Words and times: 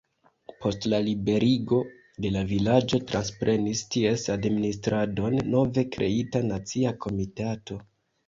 Post 0.61 0.85
la 0.91 0.99
liberigo 1.07 1.77
de 2.25 2.29
la 2.35 2.41
vilaĝo 2.51 2.99
transprenis 3.11 3.83
ties 3.95 4.25
administradon 4.37 5.37
nove 5.57 5.83
kreita 5.97 6.43
nacia 6.49 6.97
komitato. 7.05 7.79